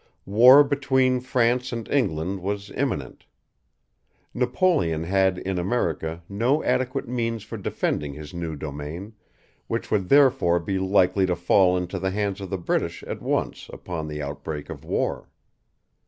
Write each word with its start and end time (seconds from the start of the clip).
War 0.25 0.63
between 0.63 1.19
France 1.19 1.71
and 1.71 1.87
England 1.89 2.41
was 2.41 2.71
imminent. 2.71 3.27
Napoleon 4.33 5.03
had 5.03 5.37
in 5.37 5.59
America 5.59 6.23
no 6.27 6.63
adequate 6.63 7.07
means 7.07 7.43
for 7.43 7.55
defending 7.55 8.13
his 8.13 8.33
new 8.33 8.55
domain, 8.55 9.13
which 9.67 9.91
would 9.91 10.09
therefore 10.09 10.59
be 10.59 10.79
likely 10.79 11.27
to 11.27 11.35
fall 11.35 11.77
into 11.77 11.99
the 11.99 12.09
hands 12.09 12.41
of 12.41 12.49
the 12.49 12.57
British 12.57 13.03
at 13.03 13.21
once 13.21 13.69
upon 13.71 14.07
the 14.07 14.23
outbreak 14.23 14.71
of 14.71 14.83
war. 14.83 15.29